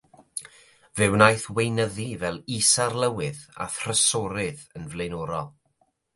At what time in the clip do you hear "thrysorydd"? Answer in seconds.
3.75-4.67